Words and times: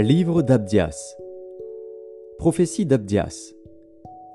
Livre 0.00 0.42
d'Abdias. 0.42 1.16
Prophétie 2.38 2.86
d'Abdias. 2.86 3.52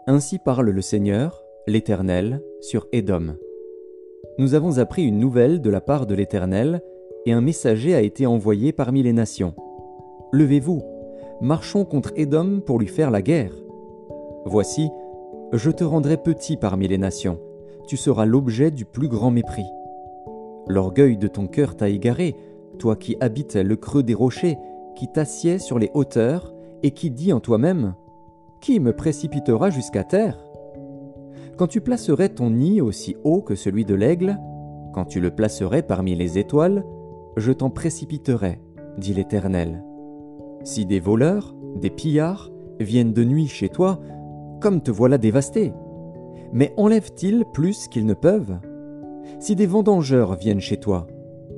Ainsi 0.07 0.37
parle 0.37 0.69
le 0.69 0.81
Seigneur, 0.81 1.41
l'Éternel, 1.67 2.41
sur 2.59 2.85
Édom. 2.91 3.37
Nous 4.39 4.55
avons 4.55 4.79
appris 4.79 5.05
une 5.05 5.19
nouvelle 5.19 5.61
de 5.61 5.69
la 5.69 5.79
part 5.79 6.05
de 6.05 6.15
l'Éternel, 6.15 6.81
et 7.25 7.31
un 7.31 7.39
messager 7.39 7.95
a 7.95 8.01
été 8.01 8.25
envoyé 8.25 8.73
parmi 8.73 9.03
les 9.03 9.13
nations. 9.13 9.53
Levez-vous, 10.33 10.83
marchons 11.39 11.85
contre 11.85 12.11
Édom 12.17 12.59
pour 12.59 12.77
lui 12.77 12.87
faire 12.87 13.09
la 13.09 13.21
guerre. 13.21 13.53
Voici, 14.45 14.89
je 15.53 15.71
te 15.71 15.85
rendrai 15.85 16.17
petit 16.17 16.57
parmi 16.57 16.89
les 16.89 16.97
nations, 16.97 17.39
tu 17.87 17.95
seras 17.95 18.25
l'objet 18.25 18.69
du 18.69 18.83
plus 18.83 19.07
grand 19.07 19.31
mépris. 19.31 19.67
L'orgueil 20.67 21.15
de 21.15 21.29
ton 21.29 21.47
cœur 21.47 21.77
t'a 21.77 21.87
égaré, 21.87 22.35
toi 22.79 22.97
qui 22.97 23.15
habites 23.21 23.55
le 23.55 23.77
creux 23.77 24.03
des 24.03 24.13
rochers, 24.13 24.57
qui 24.95 25.07
t'assieds 25.07 25.59
sur 25.59 25.79
les 25.79 25.91
hauteurs, 25.93 26.53
et 26.83 26.91
qui 26.91 27.09
dis 27.11 27.33
en 27.33 27.39
toi-même 27.39 27.95
Qui 28.61 28.79
me 28.79 28.93
précipitera 28.93 29.69
jusqu'à 29.69 30.03
terre? 30.03 30.37
Quand 31.57 31.67
tu 31.67 31.81
placerais 31.81 32.29
ton 32.29 32.49
nid 32.49 32.81
aussi 32.81 33.15
haut 33.23 33.41
que 33.41 33.55
celui 33.55 33.85
de 33.85 33.95
l'aigle, 33.95 34.39
quand 34.93 35.05
tu 35.05 35.19
le 35.19 35.31
placerais 35.31 35.83
parmi 35.83 36.15
les 36.15 36.37
étoiles, 36.37 36.83
je 37.37 37.51
t'en 37.51 37.69
précipiterai, 37.69 38.59
dit 38.97 39.13
l'Éternel. 39.13 39.83
Si 40.63 40.85
des 40.85 40.99
voleurs, 40.99 41.55
des 41.75 41.89
pillards, 41.89 42.51
viennent 42.79 43.13
de 43.13 43.23
nuit 43.23 43.47
chez 43.47 43.69
toi, 43.69 43.99
comme 44.61 44.81
te 44.81 44.91
voilà 44.91 45.17
dévasté, 45.17 45.73
mais 46.53 46.73
enlèvent-ils 46.77 47.45
plus 47.51 47.87
qu'ils 47.87 48.05
ne 48.05 48.13
peuvent? 48.13 48.59
Si 49.39 49.55
des 49.55 49.65
vendangeurs 49.65 50.35
viennent 50.35 50.59
chez 50.59 50.77
toi, 50.77 51.07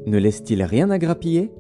ne 0.06 0.18
laissent-ils 0.18 0.64
rien 0.64 0.90
à 0.90 0.98
grappiller? 0.98 1.52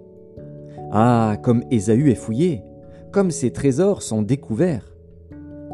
Ah, 0.97 1.35
comme 1.43 1.65
Ésaü 1.71 2.09
est 2.09 2.15
fouillé, 2.15 2.63
comme 3.11 3.29
ses 3.29 3.51
trésors 3.51 4.01
sont 4.01 4.21
découverts. 4.21 4.95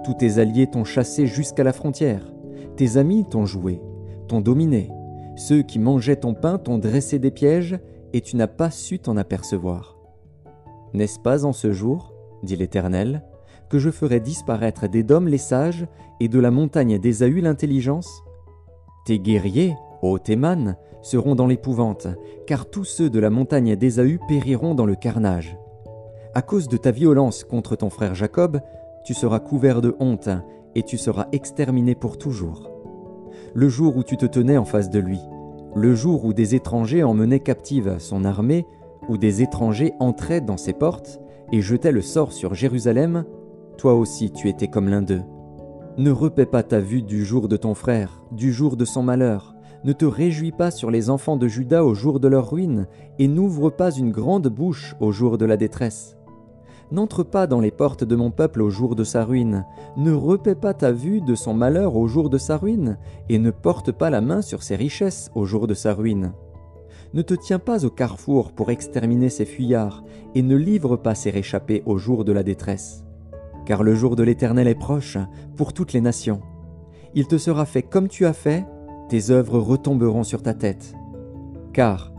Tous 0.03 0.15
tes 0.15 0.39
alliés 0.39 0.65
t'ont 0.65 0.83
chassé 0.83 1.27
jusqu'à 1.27 1.63
la 1.63 1.73
frontière, 1.73 2.33
tes 2.75 2.97
amis 2.97 3.25
t'ont 3.29 3.45
joué, 3.45 3.79
t'ont 4.27 4.41
dominé, 4.41 4.89
ceux 5.35 5.61
qui 5.61 5.77
mangeaient 5.77 6.15
ton 6.15 6.33
pain 6.33 6.57
t'ont 6.57 6.79
dressé 6.79 7.19
des 7.19 7.29
pièges, 7.29 7.77
et 8.13 8.21
tu 8.21 8.35
n'as 8.35 8.47
pas 8.47 8.71
su 8.71 8.97
t'en 8.97 9.15
apercevoir. 9.15 9.95
N'est-ce 10.93 11.19
pas 11.19 11.45
en 11.45 11.53
ce 11.53 11.71
jour, 11.71 12.15
dit 12.41 12.55
l'Éternel, 12.55 13.23
que 13.69 13.77
je 13.77 13.91
ferai 13.91 14.21
disparaître 14.21 14.87
d'Édom 14.87 15.25
les 15.25 15.37
sages 15.37 15.85
et 16.19 16.29
de 16.29 16.39
la 16.39 16.49
montagne 16.49 16.97
d'Ésaü 16.97 17.41
l'intelligence? 17.41 18.23
Tes 19.05 19.19
guerriers, 19.19 19.75
ô 20.01 20.17
Théman, 20.19 20.75
seront 21.01 21.35
dans 21.35 21.47
l'épouvante, 21.47 22.07
car 22.47 22.69
tous 22.69 22.83
ceux 22.83 23.09
de 23.09 23.19
la 23.19 23.29
montagne 23.29 23.75
d'Ésaü 23.75 24.19
périront 24.27 24.75
dans 24.75 24.85
le 24.85 24.95
carnage. 24.95 25.57
À 26.33 26.41
cause 26.41 26.67
de 26.67 26.77
ta 26.77 26.91
violence 26.91 27.43
contre 27.43 27.75
ton 27.75 27.89
frère 27.89 28.15
Jacob, 28.15 28.59
tu 29.03 29.13
seras 29.13 29.39
couvert 29.39 29.81
de 29.81 29.95
honte, 29.99 30.29
et 30.75 30.83
tu 30.83 30.97
seras 30.97 31.27
exterminé 31.31 31.95
pour 31.95 32.17
toujours. 32.17 32.69
Le 33.53 33.67
jour 33.67 33.97
où 33.97 34.03
tu 34.03 34.15
te 34.15 34.25
tenais 34.25 34.57
en 34.57 34.65
face 34.65 34.89
de 34.89 34.99
lui, 34.99 35.19
le 35.75 35.95
jour 35.95 36.25
où 36.25 36.33
des 36.33 36.55
étrangers 36.55 37.03
emmenaient 37.03 37.39
captive 37.39 37.95
son 37.99 38.23
armée, 38.23 38.65
où 39.09 39.17
des 39.17 39.41
étrangers 39.41 39.93
entraient 39.99 40.41
dans 40.41 40.57
ses 40.57 40.73
portes 40.73 41.19
et 41.51 41.61
jetaient 41.61 41.91
le 41.91 42.01
sort 42.01 42.31
sur 42.31 42.53
Jérusalem, 42.53 43.25
toi 43.77 43.93
aussi 43.95 44.31
tu 44.31 44.47
étais 44.47 44.67
comme 44.67 44.89
l'un 44.89 45.01
d'eux. 45.01 45.23
Ne 45.97 46.11
repaie 46.11 46.45
pas 46.45 46.63
ta 46.63 46.79
vue 46.79 47.01
du 47.01 47.25
jour 47.25 47.49
de 47.49 47.57
ton 47.57 47.73
frère, 47.73 48.23
du 48.31 48.53
jour 48.53 48.77
de 48.77 48.85
son 48.85 49.03
malheur, 49.03 49.55
ne 49.83 49.93
te 49.93 50.05
réjouis 50.05 50.51
pas 50.51 50.71
sur 50.71 50.91
les 50.91 51.09
enfants 51.09 51.37
de 51.37 51.47
Juda 51.47 51.83
au 51.83 51.93
jour 51.93 52.19
de 52.19 52.27
leur 52.27 52.51
ruine, 52.51 52.87
et 53.19 53.27
n'ouvre 53.27 53.69
pas 53.69 53.91
une 53.91 54.11
grande 54.11 54.47
bouche 54.47 54.95
au 54.99 55.11
jour 55.11 55.37
de 55.37 55.45
la 55.45 55.57
détresse. 55.57 56.17
N'entre 56.91 57.23
pas 57.23 57.47
dans 57.47 57.61
les 57.61 57.71
portes 57.71 58.03
de 58.03 58.15
mon 58.15 58.31
peuple 58.31 58.61
au 58.61 58.69
jour 58.69 58.95
de 58.95 59.05
sa 59.05 59.23
ruine, 59.23 59.65
ne 59.95 60.11
repaie 60.11 60.55
pas 60.55 60.73
ta 60.73 60.91
vue 60.91 61.21
de 61.21 61.35
son 61.35 61.53
malheur 61.53 61.95
au 61.95 62.07
jour 62.07 62.29
de 62.29 62.37
sa 62.37 62.57
ruine, 62.57 62.97
et 63.29 63.39
ne 63.39 63.49
porte 63.49 63.91
pas 63.91 64.09
la 64.09 64.21
main 64.21 64.41
sur 64.41 64.61
ses 64.61 64.75
richesses 64.75 65.31
au 65.33 65.45
jour 65.45 65.67
de 65.67 65.73
sa 65.73 65.93
ruine. 65.93 66.33
Ne 67.13 67.21
te 67.21 67.33
tiens 67.33 67.59
pas 67.59 67.85
au 67.85 67.89
carrefour 67.89 68.51
pour 68.51 68.71
exterminer 68.71 69.29
ses 69.29 69.45
fuyards, 69.45 70.03
et 70.35 70.41
ne 70.41 70.55
livre 70.55 70.97
pas 70.97 71.15
ses 71.15 71.29
réchappés 71.29 71.81
au 71.85 71.97
jour 71.97 72.25
de 72.25 72.33
la 72.33 72.43
détresse. 72.43 73.05
Car 73.65 73.83
le 73.83 73.95
jour 73.95 74.15
de 74.15 74.23
l'Éternel 74.23 74.67
est 74.67 74.75
proche 74.75 75.17
pour 75.55 75.73
toutes 75.73 75.93
les 75.93 76.01
nations. 76.01 76.41
Il 77.15 77.27
te 77.27 77.37
sera 77.37 77.65
fait 77.65 77.83
comme 77.83 78.07
tu 78.07 78.25
as 78.25 78.33
fait, 78.33 78.65
tes 79.11 79.29
œuvres 79.29 79.59
retomberont 79.59 80.23
sur 80.23 80.41
ta 80.41 80.53
tête. 80.53 80.93
Car, 81.73 82.13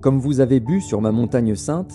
comme 0.00 0.20
vous 0.20 0.38
avez 0.38 0.60
bu 0.60 0.80
sur 0.80 1.00
ma 1.00 1.10
montagne 1.10 1.56
sainte, 1.56 1.92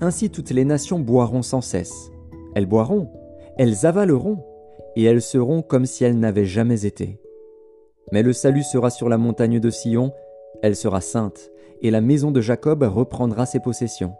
ainsi 0.00 0.30
toutes 0.30 0.48
les 0.48 0.64
nations 0.64 0.98
boiront 0.98 1.42
sans 1.42 1.60
cesse. 1.60 2.10
Elles 2.54 2.64
boiront, 2.64 3.10
elles 3.58 3.84
avaleront, 3.84 4.38
et 4.96 5.04
elles 5.04 5.20
seront 5.20 5.60
comme 5.60 5.84
si 5.84 6.04
elles 6.04 6.18
n'avaient 6.18 6.46
jamais 6.46 6.86
été. 6.86 7.20
Mais 8.12 8.22
le 8.22 8.32
salut 8.32 8.62
sera 8.62 8.88
sur 8.88 9.10
la 9.10 9.18
montagne 9.18 9.60
de 9.60 9.68
Sion, 9.68 10.14
elle 10.62 10.74
sera 10.74 11.02
sainte, 11.02 11.50
et 11.82 11.90
la 11.90 12.00
maison 12.00 12.30
de 12.30 12.40
Jacob 12.40 12.82
reprendra 12.82 13.44
ses 13.44 13.60
possessions. 13.60 14.14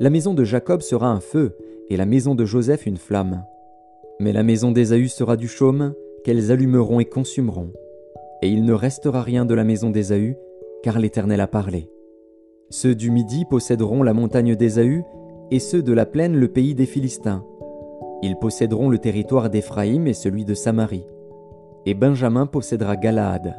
La 0.00 0.08
maison 0.08 0.32
de 0.32 0.44
Jacob 0.44 0.80
sera 0.80 1.08
un 1.08 1.20
feu, 1.20 1.54
et 1.90 1.98
la 1.98 2.06
maison 2.06 2.34
de 2.34 2.46
Joseph 2.46 2.86
une 2.86 2.96
flamme. 2.96 3.44
Mais 4.20 4.32
la 4.32 4.42
maison 4.42 4.72
d'Ésaü 4.72 5.08
sera 5.08 5.36
du 5.36 5.48
chaume, 5.48 5.92
qu'elles 6.24 6.50
allumeront 6.50 6.98
et 6.98 7.04
consumeront 7.04 7.72
et 8.42 8.48
il 8.48 8.64
ne 8.64 8.72
restera 8.72 9.22
rien 9.22 9.44
de 9.44 9.54
la 9.54 9.64
maison 9.64 9.90
d'Ésaü, 9.90 10.36
car 10.82 10.98
l'Éternel 10.98 11.40
a 11.40 11.46
parlé. 11.46 11.90
Ceux 12.70 12.94
du 12.94 13.10
Midi 13.10 13.44
posséderont 13.44 14.02
la 14.02 14.14
montagne 14.14 14.54
d'Ésaü, 14.54 15.04
et 15.50 15.58
ceux 15.58 15.82
de 15.82 15.92
la 15.92 16.06
plaine 16.06 16.36
le 16.36 16.48
pays 16.48 16.74
des 16.74 16.86
Philistins. 16.86 17.44
Ils 18.22 18.36
posséderont 18.36 18.88
le 18.88 18.98
territoire 18.98 19.50
d'Éphraïm 19.50 20.06
et 20.06 20.14
celui 20.14 20.44
de 20.44 20.54
Samarie. 20.54 21.06
Et 21.86 21.94
Benjamin 21.94 22.46
possédera 22.46 22.96
Galaad. 22.96 23.56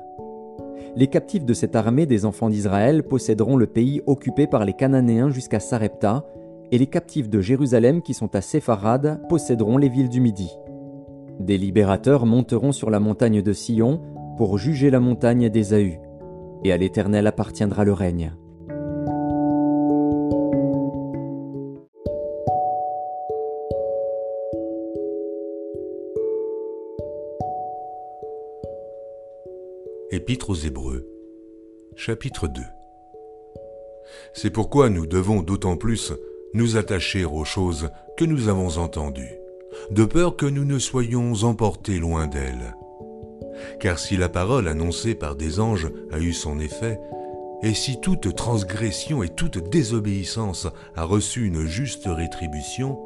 Les 0.96 1.08
captifs 1.08 1.46
de 1.46 1.54
cette 1.54 1.76
armée 1.76 2.06
des 2.06 2.26
enfants 2.26 2.50
d'Israël 2.50 3.04
posséderont 3.04 3.58
le 3.58 3.68
pays 3.68 4.02
occupé 4.06 4.48
par 4.48 4.66
les 4.66 4.74
Cananéens 4.74 5.30
jusqu'à 5.30 5.60
Sarepta, 5.60 6.26
et 6.72 6.78
les 6.78 6.88
captifs 6.88 7.30
de 7.30 7.42
Jérusalem 7.42 8.02
qui 8.02 8.14
sont 8.14 8.34
à 8.36 8.42
Sépharad 8.42 9.22
posséderont 9.28 9.78
les 9.78 9.90
villes 9.90 10.10
du 10.10 10.22
Midi. 10.22 10.50
Des 11.40 11.58
libérateurs 11.58 12.26
monteront 12.26 12.72
sur 12.72 12.90
la 12.90 13.00
montagne 13.00 13.42
de 13.42 13.54
Sion, 13.54 14.00
pour 14.42 14.58
juger 14.58 14.90
la 14.90 15.00
montagne 15.00 15.50
d'Ésaü, 15.50 16.00
et 16.64 16.72
à 16.72 16.78
l'Éternel 16.78 17.28
appartiendra 17.28 17.86
le 17.86 17.94
règne. 17.94 18.34
Épître 30.10 30.50
aux 30.50 30.56
Hébreux, 30.56 31.08
chapitre 31.96 32.48
2 32.48 32.62
C'est 34.34 34.50
pourquoi 34.50 34.90
nous 34.90 35.06
devons 35.06 35.44
d'autant 35.44 35.78
plus 35.78 36.14
nous 36.56 36.78
attacher 36.78 37.26
aux 37.26 37.46
choses 37.46 37.92
que 38.18 38.26
nous 38.26 38.48
avons 38.48 38.80
entendues, 38.80 39.38
de 39.92 40.04
peur 40.04 40.36
que 40.36 40.48
nous 40.48 40.66
ne 40.66 40.80
soyons 40.80 41.32
emportés 41.44 42.00
loin 42.00 42.26
d'elles. 42.26 42.74
Car 43.80 44.00
si 44.00 44.18
la 44.18 44.30
parole 44.30 44.68
annoncée 44.68 45.16
par 45.16 45.36
des 45.36 45.60
anges 45.60 45.90
a 46.12 46.20
eu 46.20 46.34
son 46.34 46.60
effet, 46.60 47.00
et 47.64 47.74
si 47.74 48.00
toute 48.00 48.36
transgression 48.36 49.22
et 49.22 49.30
toute 49.30 49.70
désobéissance 49.70 50.68
a 50.96 51.04
reçu 51.04 51.46
une 51.46 51.66
juste 51.66 52.06
rétribution, 52.08 53.00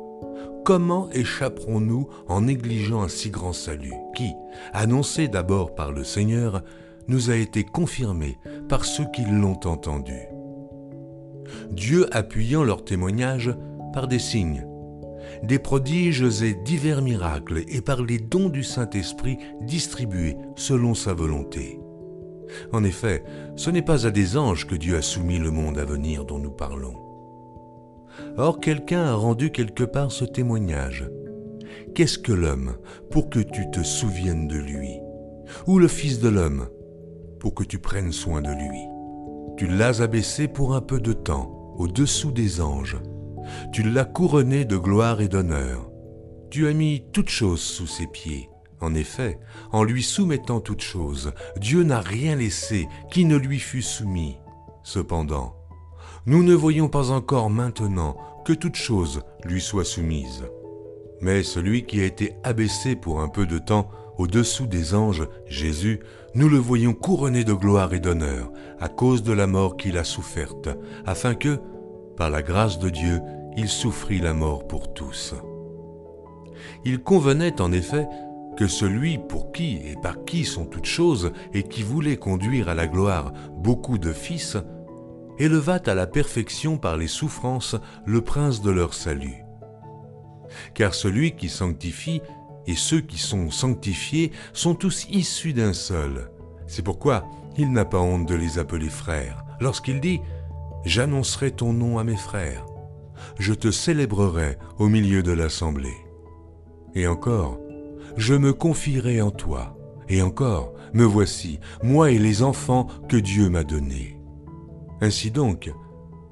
comment 0.64 1.10
échapperons-nous 1.12 2.08
en 2.28 2.42
négligeant 2.42 3.04
un 3.04 3.10
si 3.10 3.30
grand 3.30 3.54
salut 3.54 3.94
qui, 4.16 4.34
annoncé 4.74 5.28
d'abord 5.28 5.76
par 5.76 5.92
le 5.92 6.04
Seigneur, 6.04 6.64
nous 7.08 7.30
a 7.30 7.36
été 7.36 7.64
confirmé 7.64 8.38
par 8.70 8.86
ceux 8.86 9.06
qui 9.14 9.24
l'ont 9.26 9.60
entendu? 9.66 10.20
Dieu 11.70 12.08
appuyant 12.16 12.64
leur 12.64 12.84
témoignage 12.84 13.54
par 13.94 14.08
des 14.08 14.20
signes, 14.20 14.66
des 15.44 15.60
prodiges 15.60 16.42
et 16.44 16.54
divers 16.54 17.02
miracles, 17.02 17.64
et 17.68 17.82
par 17.82 18.02
les 18.02 18.20
dons 18.20 18.50
du 18.50 18.64
Saint-Esprit 18.64 19.38
distribués 19.62 20.36
selon 20.56 20.94
sa 20.94 21.14
volonté. 21.14 21.80
En 22.72 22.84
effet, 22.84 23.24
ce 23.56 23.70
n'est 23.70 23.82
pas 23.82 24.06
à 24.06 24.12
des 24.12 24.38
anges 24.38 24.68
que 24.68 24.76
Dieu 24.76 24.96
a 24.96 25.02
soumis 25.02 25.40
le 25.40 25.52
monde 25.52 25.78
à 25.78 25.86
venir 25.86 26.26
dont 26.26 26.40
nous 26.40 26.52
parlons. 26.52 26.96
Or 28.38 28.60
quelqu'un 28.60 29.04
a 29.04 29.16
rendu 29.16 29.52
quelque 29.52 29.84
part 29.84 30.12
ce 30.12 30.26
témoignage. 30.26 31.10
Qu'est-ce 31.94 32.20
que 32.20 32.32
l'homme 32.32 32.78
pour 33.12 33.30
que 33.30 33.40
tu 33.40 33.70
te 33.72 33.84
souviennes 33.84 34.48
de 34.48 34.58
lui? 34.58 35.00
Ou 35.68 35.80
le 35.80 35.88
Fils 35.88 36.20
de 36.20 36.30
l'homme 36.30 36.68
pour 37.40 37.54
que 37.54 37.64
tu 37.64 37.80
prennes 37.80 38.12
soin 38.12 38.42
de 38.42 38.52
lui? 38.52 38.80
Tu 39.58 39.68
l'as 39.68 40.02
abaissé 40.02 40.48
pour 40.48 40.76
un 40.76 40.82
peu 40.82 41.00
de 41.00 41.14
temps, 41.14 41.74
au-dessous 41.78 42.32
des 42.32 42.62
anges 42.62 42.98
tu 43.72 43.84
l'as 43.84 44.06
couronné 44.06 44.66
de 44.66 44.78
gloire 44.78 45.22
et 45.22 45.28
d'honneur. 45.28 45.90
Tu 46.50 46.68
as 46.68 46.74
mis 46.74 47.04
toutes 47.12 47.30
choses 47.30 47.62
sous 47.62 47.88
ses 47.88 48.08
pieds. 48.08 48.50
En 48.82 48.94
effet, 48.94 49.40
en 49.72 49.84
lui 49.84 50.04
soumettant 50.04 50.60
toutes 50.60 50.82
choses, 50.82 51.34
Dieu 51.58 51.84
n'a 51.84 52.02
rien 52.02 52.36
laissé 52.36 52.88
qui 53.12 53.26
ne 53.26 53.36
lui 53.36 53.60
fût 53.60 53.82
soumis. 53.82 54.38
Cependant, 54.84 55.56
nous 56.26 56.44
ne 56.44 56.54
voyons 56.54 56.90
pas 56.90 57.12
encore 57.12 57.50
maintenant 57.50 58.18
que 58.46 58.54
toute 58.54 58.76
chose 58.76 59.22
lui 59.44 59.62
soit 59.62 59.86
soumise. 59.86 60.44
Mais 61.22 61.44
celui 61.44 61.86
qui 61.86 62.02
a 62.02 62.06
été 62.06 62.36
abaissé 62.44 62.96
pour 62.96 63.22
un 63.22 63.30
peu 63.30 63.46
de 63.46 63.58
temps 63.58 63.90
au-dessous 64.18 64.68
des 64.68 64.94
anges, 64.94 65.28
Jésus, 65.48 66.00
nous 66.36 66.50
le 66.50 66.58
voyons 66.58 66.94
couronné 66.94 67.44
de 67.44 67.54
gloire 67.54 67.94
et 67.94 68.00
d'honneur 68.00 68.52
à 68.80 68.90
cause 68.90 69.24
de 69.24 69.34
la 69.34 69.48
mort 69.48 69.78
qu'il 69.78 69.98
a 69.98 70.04
soufferte, 70.04 70.70
afin 71.06 71.34
que, 71.34 71.60
par 72.18 72.30
la 72.30 72.42
grâce 72.42 72.80
de 72.80 72.90
Dieu, 72.90 73.22
il 73.58 73.70
souffrit 73.70 74.20
la 74.20 74.34
mort 74.34 74.68
pour 74.68 74.94
tous. 74.94 75.34
Il 76.84 77.00
convenait 77.00 77.62
en 77.62 77.72
effet 77.72 78.08
que 78.58 78.68
celui 78.68 79.18
pour 79.18 79.52
qui 79.52 79.78
et 79.86 79.96
par 80.02 80.24
qui 80.24 80.46
sont 80.46 80.66
toutes 80.66 80.86
choses 80.86 81.32
et 81.54 81.64
qui 81.64 81.84
voulait 81.84 82.18
conduire 82.18 82.70
à 82.70 82.74
la 82.74 82.88
gloire 82.88 83.34
beaucoup 83.58 83.98
de 83.98 84.14
fils, 84.14 84.58
élevât 85.38 85.82
à 85.86 85.94
la 85.94 86.08
perfection 86.08 86.78
par 86.78 86.98
les 86.98 87.08
souffrances 87.08 87.76
le 88.06 88.22
prince 88.22 88.62
de 88.62 88.72
leur 88.72 88.94
salut. 88.94 89.44
Car 90.74 90.94
celui 90.94 91.36
qui 91.36 91.50
sanctifie 91.50 92.22
et 92.68 92.76
ceux 92.76 93.02
qui 93.02 93.18
sont 93.18 93.52
sanctifiés 93.52 94.32
sont 94.54 94.76
tous 94.76 95.08
issus 95.10 95.54
d'un 95.54 95.74
seul. 95.74 96.30
C'est 96.68 96.84
pourquoi 96.84 97.26
il 97.58 97.72
n'a 97.72 97.86
pas 97.86 98.00
honte 98.00 98.28
de 98.28 98.36
les 98.36 98.58
appeler 98.58 98.90
frères, 98.90 99.44
lorsqu'il 99.60 100.00
dit⁇ 100.00 100.18
J'annoncerai 100.86 101.52
ton 101.52 101.74
nom 101.74 101.98
à 101.98 102.04
mes 102.04 102.16
frères, 102.16 102.66
je 103.40 103.54
te 103.54 103.72
célébrerai 103.72 104.58
au 104.78 104.88
milieu 104.88 105.24
de 105.24 105.32
l'assemblée. 105.32 105.98
Et 106.94 107.08
encore, 107.08 107.60
je 108.18 108.36
me 108.36 108.54
confierai 108.54 109.20
en 109.20 109.32
toi, 109.32 109.78
et 110.10 110.22
encore, 110.22 110.74
me 110.94 111.04
voici, 111.04 111.60
moi 111.84 112.12
et 112.12 112.20
les 112.20 112.44
enfants 112.44 112.88
que 113.10 113.18
Dieu 113.18 113.50
m'a 113.50 113.64
donnés. 113.64 114.20
Ainsi 115.02 115.32
donc, 115.32 115.74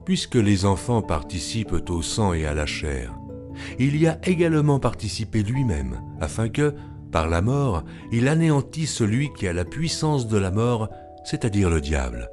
puisque 0.05 0.35
les 0.35 0.65
enfants 0.65 1.01
participent 1.01 1.89
au 1.89 2.01
sang 2.01 2.33
et 2.33 2.45
à 2.45 2.53
la 2.53 2.67
chair, 2.67 3.17
il 3.79 3.97
y 3.97 4.07
a 4.07 4.19
également 4.23 4.79
participé 4.79 5.41
lui-même, 5.41 6.00
afin 6.21 6.50
que, 6.50 6.75
par 7.11 7.27
la 7.27 7.41
mort, 7.41 7.83
il 8.11 8.27
anéantisse 8.27 8.94
celui 8.94 9.33
qui 9.33 9.47
a 9.47 9.53
la 9.53 9.65
puissance 9.65 10.27
de 10.27 10.38
la 10.38 10.51
mort, 10.51 10.89
c'est-à-dire 11.25 11.69
le 11.69 11.81
diable, 11.81 12.29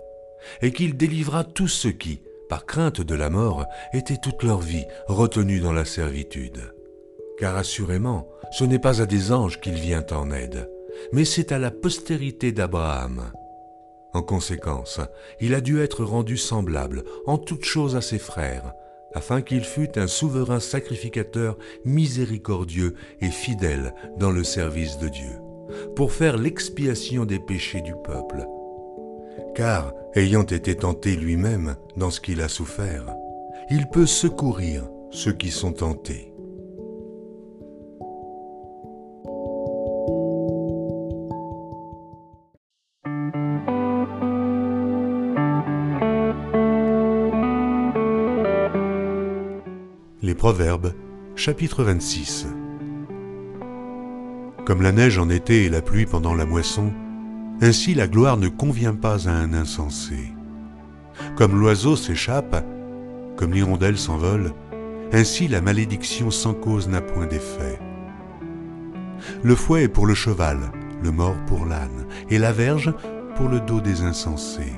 et 0.63 0.73
qu'il 0.73 0.97
délivra 0.97 1.45
tous 1.45 1.69
ceux 1.69 1.93
qui, 1.93 2.21
par 2.49 2.67
crainte 2.67 3.01
de 3.01 3.15
la 3.15 3.31
mort, 3.31 3.67
étaient 3.93 4.19
toute 4.19 4.43
leur 4.43 4.61
vie 4.61 4.85
retenus 5.07 5.63
dans 5.63 5.73
la 5.73 5.85
servitude. 5.85 6.75
Car 7.39 7.57
assurément, 7.57 8.29
ce 8.51 8.65
n'est 8.65 8.79
pas 8.79 9.01
à 9.01 9.07
des 9.07 9.33
anges 9.33 9.61
qu'il 9.61 9.75
vient 9.75 10.05
en 10.11 10.31
aide, 10.31 10.69
mais 11.13 11.25
c'est 11.25 11.53
à 11.53 11.59
la 11.59 11.71
postérité 11.71 12.53
d'Abraham. 12.53 13.31
En 14.13 14.23
conséquence, 14.23 15.01
il 15.41 15.55
a 15.55 15.61
dû 15.61 15.81
être 15.81 16.05
rendu 16.05 16.37
semblable 16.37 17.05
en 17.27 17.39
toutes 17.39 17.65
choses 17.65 17.95
à 17.95 18.01
ses 18.01 18.19
frères, 18.19 18.73
afin 19.15 19.43
qu'il 19.43 19.65
fût 19.65 19.99
un 19.99 20.09
souverain 20.09 20.61
sacrificateur 20.61 21.57
miséricordieux 21.85 22.95
et 23.21 23.31
fidèle 23.31 23.95
dans 24.19 24.31
le 24.31 24.45
service 24.45 24.99
de 24.99 25.09
Dieu, 25.09 25.39
pour 25.95 26.13
faire 26.13 26.37
l'expiation 26.37 27.25
des 27.25 27.39
péchés 27.39 27.83
du 27.83 27.95
peuple. 28.05 28.47
Car, 29.55 29.93
ayant 30.15 30.45
été 30.45 30.75
tenté 30.77 31.17
lui-même 31.17 31.77
dans 31.97 32.11
ce 32.11 32.21
qu'il 32.21 32.41
a 32.41 32.49
souffert, 32.49 33.07
il 33.71 33.87
peut 33.89 34.07
secourir 34.07 34.89
ceux 35.11 35.33
qui 35.33 35.51
sont 35.51 35.73
tentés. 35.73 36.33
Les 50.23 50.35
Proverbes, 50.35 50.93
chapitre 51.35 51.83
26 51.83 52.47
Comme 54.65 54.83
la 54.83 54.93
neige 54.93 55.19
en 55.19 55.29
été 55.29 55.65
et 55.65 55.69
la 55.69 55.83
pluie 55.83 56.07
pendant 56.07 56.35
la 56.35 56.45
moisson, 56.45 56.93
ainsi 57.63 57.95
la 57.95 58.07
gloire 58.07 58.37
ne 58.37 58.49
convient 58.49 58.95
pas 58.95 59.29
à 59.29 59.33
un 59.33 59.53
insensé. 59.53 60.33
Comme 61.37 61.59
l'oiseau 61.59 61.97
s'échappe, 61.97 62.65
comme 63.37 63.53
l'hirondelle 63.53 63.99
s'envole, 63.99 64.53
ainsi 65.13 65.49
la 65.49 65.61
malédiction 65.61 66.31
sans 66.31 66.55
cause 66.55 66.89
n'a 66.89 67.01
point 67.01 67.27
d'effet. 67.27 67.79
Le 69.43 69.55
fouet 69.55 69.85
est 69.85 69.89
pour 69.89 70.07
le 70.07 70.15
cheval, 70.15 70.59
le 71.03 71.11
mort 71.11 71.37
pour 71.47 71.67
l'âne, 71.67 72.07
et 72.31 72.39
la 72.39 72.53
verge 72.53 72.93
pour 73.37 73.49
le 73.49 73.61
dos 73.61 73.81
des 73.81 74.03
insensés. 74.03 74.73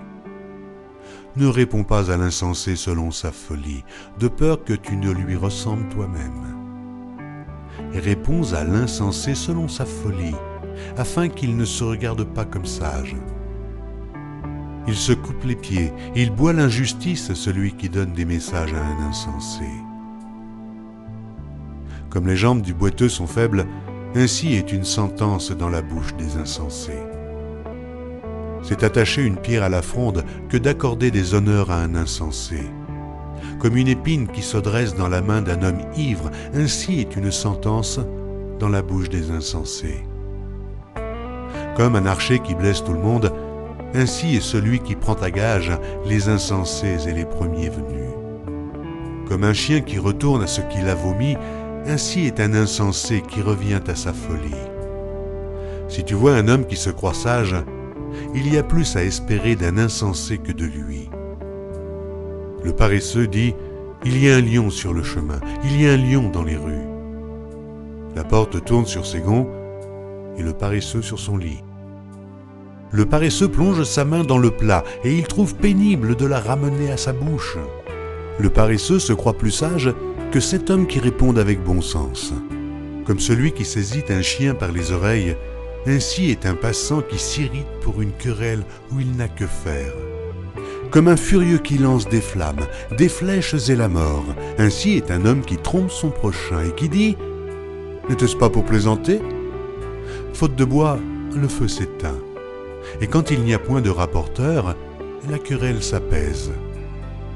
Ne 1.37 1.47
réponds 1.47 1.85
pas 1.85 2.11
à 2.11 2.17
l'insensé 2.17 2.77
selon 2.77 3.11
sa 3.11 3.31
folie, 3.31 3.85
de 4.19 4.29
peur 4.29 4.65
que 4.65 4.75
tu 4.75 4.97
ne 4.97 5.11
lui 5.11 5.37
ressembles 5.37 5.89
toi-même. 5.89 6.59
Réponds 7.95 8.53
à 8.53 8.65
l'insensé 8.65 9.35
selon 9.35 9.69
sa 9.69 9.85
folie, 9.85 10.35
afin 10.97 11.29
qu'il 11.29 11.57
ne 11.57 11.65
se 11.65 11.85
regarde 11.85 12.25
pas 12.25 12.45
comme 12.45 12.67
sage. 12.67 13.17
Il 14.89 14.97
se 14.97 15.13
coupe 15.13 15.45
les 15.45 15.55
pieds, 15.55 15.93
il 16.17 16.31
boit 16.31 16.53
l'injustice, 16.53 17.33
celui 17.35 17.73
qui 17.73 17.89
donne 17.89 18.13
des 18.13 18.25
messages 18.25 18.75
à 18.75 18.85
un 18.85 19.09
insensé. 19.09 19.65
Comme 22.11 22.27
les 22.27 22.37
jambes 22.37 22.63
du 22.63 22.75
boiteux 22.75 23.09
sont 23.09 23.29
faibles, 23.29 23.67
ainsi 24.15 24.55
est 24.55 24.73
une 24.73 24.85
sentence 24.85 25.53
dans 25.53 25.71
la 25.71 25.83
bouche 25.83 26.15
des 26.17 26.37
insensés. 26.37 27.01
C'est 28.63 28.83
attacher 28.83 29.23
une 29.23 29.37
pierre 29.37 29.63
à 29.63 29.69
la 29.69 29.83
fronde 29.83 30.25
que 30.49 30.57
d'accorder 30.57 31.11
des 31.11 31.35
honneurs 31.35 31.71
à 31.71 31.81
un 31.83 31.95
insensé. 31.95 32.61
Comme 33.59 33.77
une 33.77 33.89
épine 33.89 34.29
qui 34.29 34.43
se 34.43 34.59
dresse 34.59 34.95
dans 34.95 35.09
la 35.09 35.23
main 35.23 35.43
d'un 35.43 35.63
homme 35.63 35.81
ivre, 35.97 36.31
ainsi 36.55 37.01
est 37.01 37.17
une 37.17 37.31
sentence 37.31 38.01
dans 38.59 38.69
la 38.69 38.83
bouche 38.83 39.09
des 39.09 39.31
insensés. 39.31 40.03
Comme 41.77 41.97
un 41.97 42.07
archer 42.07 42.39
qui 42.39 42.55
blesse 42.55 42.85
tout 42.85 42.93
le 42.93 42.99
monde, 42.99 43.33
ainsi 43.95 44.37
est 44.37 44.43
celui 44.43 44.81
qui 44.81 44.95
prend 44.95 45.15
à 45.15 45.31
gage 45.31 45.73
les 46.07 46.29
insensés 46.29 47.09
et 47.09 47.13
les 47.13 47.25
premiers 47.25 47.71
venus. 47.71 48.11
Comme 49.29 49.45
un 49.45 49.53
chien 49.53 49.81
qui 49.81 49.99
retourne 49.99 50.43
à 50.43 50.47
ce 50.47 50.61
qu'il 50.61 50.89
a 50.89 50.95
vomi, 50.95 51.37
ainsi 51.87 52.27
est 52.27 52.41
un 52.41 52.55
insensé 52.55 53.23
qui 53.27 53.41
revient 53.41 53.81
à 53.89 53.95
sa 53.95 54.13
folie. 54.13 54.51
Si 55.89 56.05
tu 56.05 56.15
vois 56.15 56.35
un 56.35 56.49
homme 56.49 56.67
qui 56.67 56.77
se 56.77 56.91
croit 56.91 57.15
sage, 57.15 57.57
il 58.35 58.53
y 58.53 58.59
a 58.59 58.63
plus 58.63 58.97
à 58.97 59.03
espérer 59.03 59.57
d'un 59.57 59.79
insensé 59.79 60.39
que 60.39 60.53
de 60.53 60.65
lui. 60.65 61.09
Le 62.63 62.73
paresseux 62.73 63.27
dit, 63.27 63.55
Il 64.05 64.23
y 64.23 64.31
a 64.31 64.37
un 64.37 64.41
lion 64.41 64.71
sur 64.71 64.93
le 64.93 65.03
chemin, 65.03 65.41
il 65.65 65.81
y 65.81 65.89
a 65.89 65.93
un 65.93 65.97
lion 65.97 66.29
dans 66.29 66.45
les 66.45 66.57
rues. 66.57 66.87
La 68.15 68.25
porte 68.25 68.63
tourne 68.65 68.87
sur 68.87 69.07
ses 69.07 69.21
gonds 69.21 69.49
et 70.37 70.43
le 70.43 70.53
paresseux 70.53 71.03
sur 71.03 71.19
son 71.19 71.37
lit. 71.37 71.63
Le 72.95 73.07
paresseux 73.07 73.49
plonge 73.49 73.85
sa 73.85 74.05
main 74.05 74.23
dans 74.23 74.37
le 74.37 74.51
plat 74.51 74.85
et 75.03 75.17
il 75.17 75.27
trouve 75.27 75.55
pénible 75.55 76.15
de 76.15 76.27
la 76.27 76.39
ramener 76.39 76.93
à 76.93 76.99
sa 76.99 77.15
bouche. 77.15 77.57
Le 78.39 78.51
paresseux 78.51 78.99
se 78.99 79.15
croit 79.15 79.39
plus 79.39 79.51
sage 79.51 79.91
que 80.31 80.41
cet 80.41 80.69
homme 80.69 80.87
qui 80.87 80.99
répond 80.99 81.35
avec 81.39 81.65
bon 81.65 81.81
sens. 81.81 82.35
Comme 83.07 83.19
celui 83.19 83.53
qui 83.53 83.65
saisit 83.65 84.05
un 84.11 84.21
chien 84.21 84.55
par 84.55 84.73
les 84.73 84.93
oreilles 84.93 85.37
ainsi 85.87 86.31
est 86.31 86.45
un 86.45 86.55
passant 86.55 87.01
qui 87.01 87.19
s'irrite 87.19 87.67
pour 87.81 88.03
une 88.03 88.13
querelle 88.13 88.63
où 88.93 89.01
il 89.01 89.17
n'a 89.17 89.29
que 89.29 89.47
faire. 89.47 89.95
Comme 90.91 91.09
un 91.09 91.17
furieux 91.17 91.59
qui 91.59 91.79
lance 91.79 92.07
des 92.09 92.21
flammes, 92.21 92.67
des 92.99 93.09
flèches 93.09 93.71
et 93.71 93.75
la 93.75 93.89
mort, 93.89 94.27
ainsi 94.59 94.93
est 94.93 95.11
un 95.11 95.25
homme 95.25 95.41
qui 95.41 95.57
trompe 95.57 95.91
son 95.91 96.11
prochain 96.11 96.61
et 96.69 96.75
qui 96.75 96.91
dit⁇ 96.91 97.13
N'était-ce 98.11 98.37
pas 98.37 98.51
pour 98.51 98.65
plaisanter?⁇ 98.65 99.17
Faute 100.35 100.57
de 100.57 100.65
bois, 100.67 100.99
le 101.35 101.49
feu 101.49 101.69
s'éteint. 101.69 102.19
Et 103.01 103.07
quand 103.07 103.31
il 103.31 103.43
n'y 103.43 103.55
a 103.55 103.59
point 103.59 103.81
de 103.81 103.91
rapporteur, 103.91 104.77
la 105.29 105.39
querelle 105.39 105.83
s'apaise. 105.83 106.51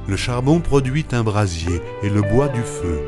Le 0.09 0.17
charbon 0.17 0.61
produit 0.61 1.07
un 1.13 1.25
brasier 1.25 1.81
et 2.03 2.11
le 2.11 2.23
bois 2.23 2.49
du 2.49 2.63
feu. 2.63 3.01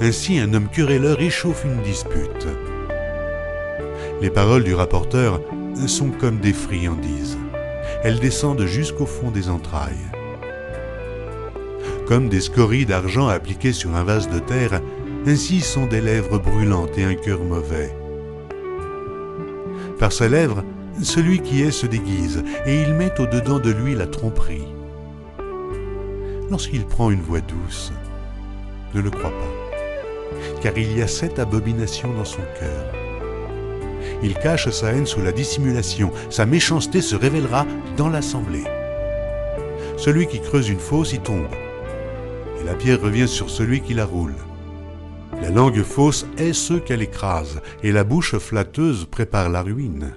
Ainsi 0.00 0.38
un 0.38 0.54
homme 0.54 0.68
querelleur 0.68 1.20
échauffe 1.20 1.64
une 1.64 1.82
dispute. 1.82 2.48
Les 4.20 4.30
paroles 4.30 4.64
du 4.64 4.74
rapporteur 4.74 5.40
sont 5.86 6.10
comme 6.10 6.38
des 6.38 6.52
friandises. 6.52 7.38
Elles 8.02 8.20
descendent 8.20 8.66
jusqu'au 8.66 9.06
fond 9.06 9.30
des 9.30 9.48
entrailles. 9.48 10.10
Comme 12.06 12.28
des 12.28 12.40
scories 12.40 12.86
d'argent 12.86 13.28
appliquées 13.28 13.72
sur 13.72 13.94
un 13.94 14.04
vase 14.04 14.28
de 14.28 14.38
terre, 14.38 14.80
ainsi 15.26 15.60
sont 15.60 15.86
des 15.86 16.00
lèvres 16.00 16.38
brûlantes 16.38 16.98
et 16.98 17.04
un 17.04 17.14
cœur 17.14 17.40
mauvais. 17.40 17.94
Par 19.98 20.12
ses 20.12 20.28
lèvres, 20.28 20.64
celui 21.00 21.40
qui 21.40 21.62
est 21.62 21.70
se 21.70 21.86
déguise, 21.86 22.44
et 22.66 22.82
il 22.82 22.94
met 22.94 23.12
au-dedans 23.18 23.58
de 23.58 23.70
lui 23.70 23.94
la 23.94 24.06
tromperie. 24.06 24.66
Lorsqu'il 26.50 26.84
prend 26.84 27.10
une 27.10 27.22
voix 27.22 27.40
douce, 27.40 27.92
ne 28.94 29.00
le 29.00 29.10
crois 29.10 29.30
pas, 29.30 30.60
car 30.60 30.76
il 30.76 30.96
y 30.96 31.02
a 31.02 31.06
sept 31.08 31.38
abominations 31.38 32.12
dans 32.12 32.26
son 32.26 32.42
cœur. 32.58 32.92
Il 34.22 34.34
cache 34.34 34.68
sa 34.70 34.92
haine 34.92 35.06
sous 35.06 35.22
la 35.22 35.32
dissimulation. 35.32 36.12
Sa 36.30 36.46
méchanceté 36.46 37.00
se 37.00 37.16
révélera 37.16 37.66
dans 37.96 38.08
l'assemblée. 38.08 38.64
Celui 39.96 40.26
qui 40.26 40.40
creuse 40.40 40.68
une 40.68 40.78
fosse 40.78 41.12
y 41.12 41.18
tombe, 41.18 41.48
et 42.60 42.64
la 42.64 42.74
pierre 42.74 43.00
revient 43.00 43.28
sur 43.28 43.50
celui 43.50 43.80
qui 43.80 43.94
la 43.94 44.04
roule. 44.04 44.34
La 45.40 45.50
langue 45.50 45.82
fausse 45.82 46.26
est 46.38 46.52
ce 46.52 46.74
qu'elle 46.74 47.02
écrase, 47.02 47.60
et 47.82 47.90
la 47.90 48.04
bouche 48.04 48.36
flatteuse 48.38 49.06
prépare 49.10 49.48
la 49.48 49.62
ruine. 49.62 50.12